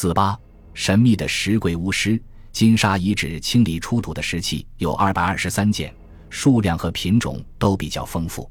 [0.00, 0.38] 四八，
[0.74, 2.22] 神秘的石鬼巫师。
[2.52, 5.92] 金沙遗址清理出土的石器有二百二十三件，
[6.30, 8.48] 数量和品种都比较丰富。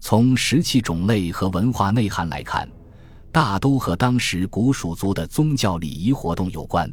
[0.00, 2.68] 从石器种类和文化内涵来看，
[3.30, 6.92] 大都和当时古蜀族的宗教礼仪活动有关。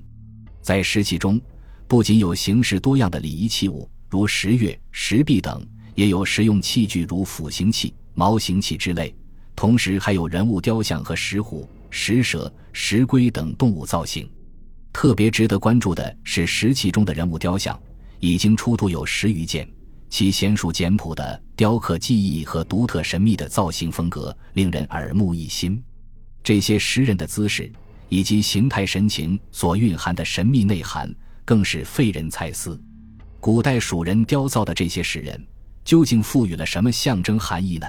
[0.61, 1.41] 在石器中，
[1.88, 9.16] 不仅有形式多样的礼仪器物，如石钺、石璧等，也有实用器具，如斧形器、矛形器之类。
[9.55, 14.29] 同时，还有人物雕像和石虎、石蛇、石龟等动物造型。
[14.93, 17.79] 特别值得关注的是，石器中的人物雕像
[18.19, 19.68] 已经出土有十余件。
[20.09, 25.83] 其娴熟简朴的雕刻技艺和独特神秘的造型风格令人耳目一新。
[26.42, 27.69] 这些石人的姿势
[28.07, 32.81] 以及形态神情所蕴含的神秘内涵，更是费人猜思。
[33.42, 35.45] 古代蜀人雕造的这些石人，
[35.83, 37.88] 究竟赋予了什么象征含义呢？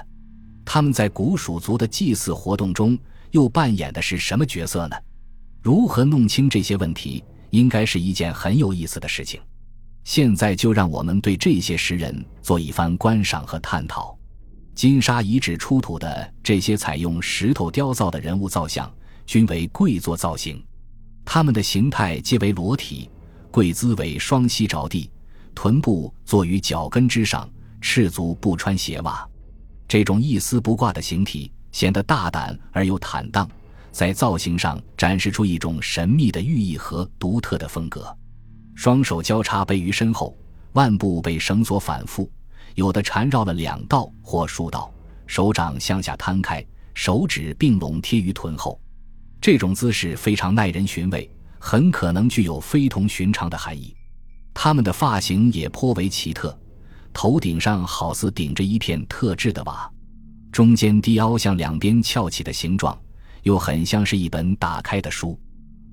[0.65, 2.99] 他们在古蜀族的祭祀活动中
[3.31, 4.95] 又扮演的是什么角色呢？
[5.61, 9.39] 如何弄清这些问题，应该是一件很有意思的事情。
[10.05, 14.17] 现在就让我们对这些石人做一番观赏和探讨。
[14.73, 18.89] 金沙遗址出土的这些采用石头雕造的人物造像，
[19.25, 20.63] 均为跪坐造型，
[21.25, 23.09] 他们的形态皆为裸体，
[23.51, 25.11] 跪姿为双膝着地，
[25.53, 27.47] 臀部坐于脚跟之上，
[27.81, 29.27] 赤足不穿鞋袜。
[29.87, 33.49] 这种一丝不挂的形体显得大胆而又坦荡，
[33.91, 38.15] 在造型上展示出一种神秘的寓意和独特的风格。
[38.75, 40.37] 双手交叉背于身后，
[40.73, 42.31] 腕部被绳索反复，
[42.75, 44.91] 有的缠绕了两道或数道，
[45.27, 48.79] 手掌向下摊开，手指并拢贴于臀后。
[49.41, 53.95] 这种姿势非常耐人寻味，很可能具有非同寻常的含义。
[54.53, 56.57] 他们的发型也颇为奇特，
[57.13, 59.89] 头顶上好似顶着一片特制的瓦，
[60.59, 62.93] 中间低凹向两边翘起的形状，
[63.43, 65.39] 又很像是一本打开的书。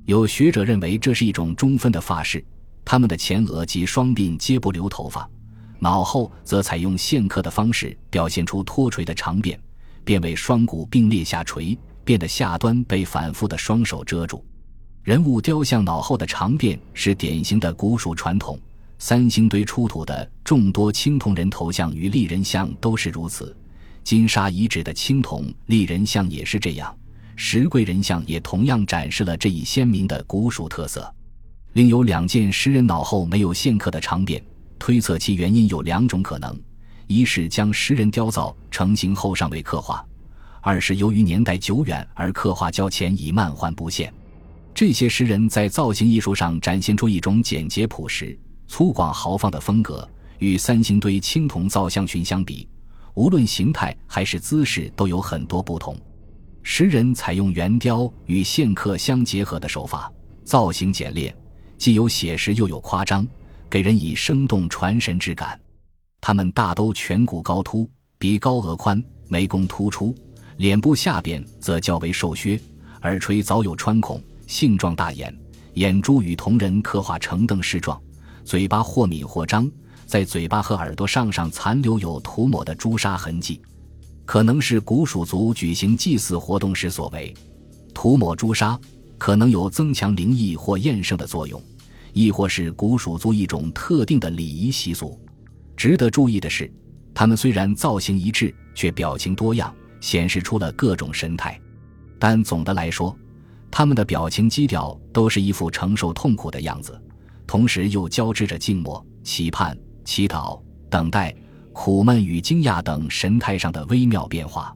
[0.06, 2.45] 有学者认为这是一种中分的发饰。
[2.84, 5.31] 他们的前额及双鬓皆不留头发，
[5.78, 9.56] 脑后则采用线刻的方式表现出脱垂的长辫，
[10.04, 14.44] 变为双股并列下垂，辫的下端被反复的双手遮住。
[15.04, 18.59] 人物雕像脑后的长辫是典型的古蜀传统，
[18.98, 23.56] 三星堆出土的众多青铜人头像与立人像都是如此，
[24.06, 26.97] 金沙遗址的青铜立人像也是这样，
[27.34, 31.12] 石龟人像也同样展示了这一鲜明的古蜀特色。
[31.72, 34.41] 另有两件石人脑后没有线刻的长辫，
[34.78, 36.56] 推测其原因有两种可能：
[37.09, 39.97] 一是将石人雕造成型后尚未刻画；
[40.61, 44.15] 二是由于年代久远而刻画较浅，已漫画不现。
[44.72, 50.09] 这些石人在造型艺术上展现出一种简洁朴实、粗犷豪放的风格，
[50.39, 52.69] 与三星堆青铜造像群相比，
[53.16, 55.97] 无论形态还是姿势都有很多不同。
[56.62, 60.12] 石人采用圆雕与线刻相结合的手法，
[60.44, 61.34] 造型简练。
[61.78, 63.27] 既有写实又有夸张，
[63.71, 65.59] 给人以生动传神之感。
[66.21, 67.88] 他们大都颧骨高凸，
[68.19, 70.15] 鼻高额宽，眉弓突出，
[70.59, 72.60] 脸部下边则较为瘦削，
[73.03, 75.34] 耳垂早有穿孔，性状大眼，
[75.75, 77.98] 眼珠与瞳人刻画呈瞪视状，
[78.44, 79.71] 嘴巴或抿或张，
[80.06, 83.61] 在嘴巴和耳朵上上残留有涂抹的朱砂痕迹，
[84.25, 87.34] 可能是古蜀族举行祭祀活动时所为。
[87.93, 88.78] 涂抹朱砂。
[89.19, 91.59] 可能有增强灵异或验圣的作用，
[92.12, 95.19] 亦或是古蜀族一种特定的礼仪习俗。
[95.75, 96.71] 值得注意的是，
[97.15, 101.59] 他们虽然造型一致，却表情多样，显示出了各种神态。
[102.19, 103.16] 但总的来说，
[103.71, 107.00] 他们的表情基调都是一副承受痛苦的样子，
[107.47, 109.75] 同时又交织着静默、期盼、
[110.06, 110.59] 祈祷、
[110.89, 111.34] 等待、
[111.75, 114.75] 苦闷与惊讶等神态上的微妙变化。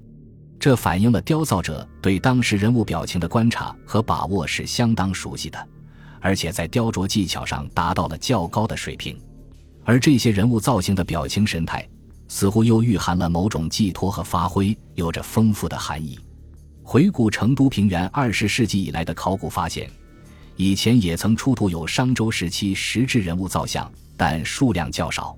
[0.59, 5.69] 这反映了雕造者对当时人物表情的观察和把握是相当熟悉的，
[6.21, 9.19] 而且在雕琢技巧上达到了较高的水平。
[9.85, 11.89] 而这些人物造型的表情神态，
[12.29, 16.19] 似乎又蕴含了某种寄托和发挥，有着丰富的含义。
[16.83, 19.89] 回顾成都平原二十世纪以来的考古发现，
[20.61, 25.35] 以前也曾出土有商周时期石质人物造像，但数量较少。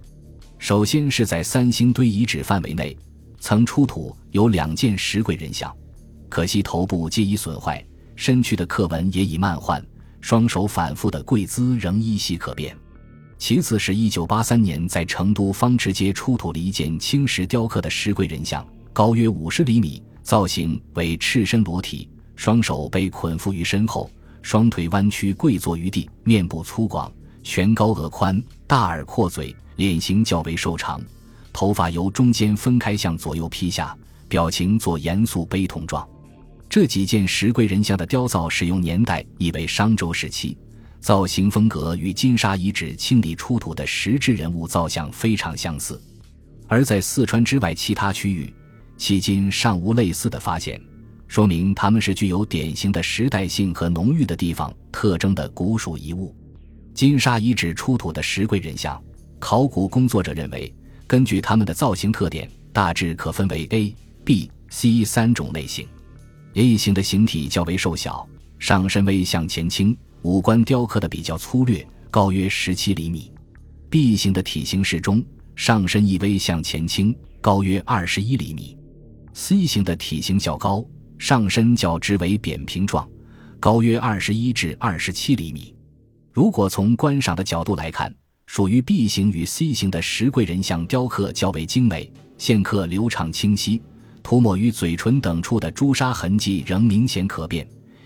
[0.58, 2.96] 首先是在三星堆遗址范围内。
[3.38, 5.72] 曾出土有两件石鬼人像，
[6.28, 7.84] 可惜头部皆已损坏，
[8.16, 9.80] 身躯的刻纹也已漫换，
[10.20, 12.76] 双手反复的跪姿仍依稀可辨。
[13.38, 24.10] 其次是一九八三年在成都方池街出土了一件青石雕刻的石鬼人像，高约五十厘米，造型为赤身裸体，双手被捆缚于身后，
[24.42, 27.10] 双腿弯曲跪坐于地，面部粗犷，
[27.44, 31.00] 颧高额宽，大耳阔嘴，脸型较为瘦长。
[31.52, 33.96] 头发由中间分开向左右披下，
[34.28, 36.06] 表情做严肃悲痛状。
[36.68, 40.56] 这几件石龟人像的雕造使用年代亦为商周时期，
[41.00, 46.00] 造型风格与金沙遗址清理出土的石质人物造像非常相似。
[46.66, 48.50] 而在四川之外其他区域，
[48.98, 50.80] 迄今尚无类似的发现，
[51.32, 56.36] 说明他们是具有典型的时代性和浓郁的地方特征的古蜀遗物。
[56.92, 59.02] 金沙遗址出土的石龟人像，
[59.38, 60.70] 考古工作者认为，
[61.06, 65.88] 根据它们的造型特点，大致可分为 A、B、C 三种类型。
[66.52, 68.28] A 型的形体较为瘦小，
[68.58, 73.32] 上身微向前倾，五官雕刻的比较粗略，高约十七厘米。
[73.88, 75.24] B 型的体型适中，
[75.56, 78.76] 上身亦微向前倾，高约二十一厘米。
[79.32, 80.84] C 型的体型较高，
[81.22, 83.08] 上身较直为扁平状，
[83.60, 85.72] 高约二十一至二十七厘米。
[86.32, 88.12] 如果从观赏的角度来看，
[88.46, 93.80] 属于 B 型与 C 型的石贵人像雕刻较为精美，线刻流畅清晰。
[94.20, 97.64] 涂抹于嘴唇等处的朱砂痕迹仍明显可辨，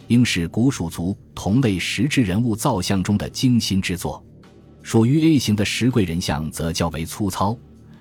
[0.08, 4.22] 应是古蜀族同类石质人物造像中的精心之作。
[4.82, 7.56] 属于 A 型的石贵人像则较为粗糙，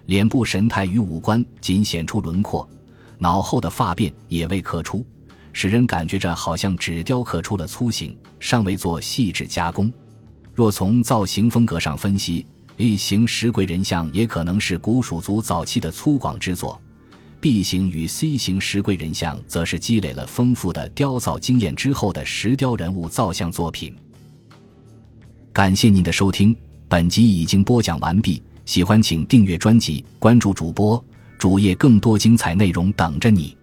[0.07, 2.69] 脸部神态与五官仅显出轮廓，
[3.17, 5.05] 脑后的发辫也未刻出，
[5.53, 9.91] 使人感觉着好像只雕刻出了粗形，尚未做细致加工。
[10.53, 12.45] 若从造型风格上分析
[12.77, 16.79] ，A 型石贵人像也可能是古蜀族早期的粗犷之作。
[17.41, 23.95] B 型与 C 型石龟人像，则是积累了丰富的雕造经验之后的石雕人物造像作品。
[25.53, 26.55] 感谢您的收听，
[26.87, 28.41] 本集已经播讲完毕。
[28.65, 31.03] 喜欢请订阅专辑，关注主播
[31.37, 33.55] 主页，更多精彩内容等着你。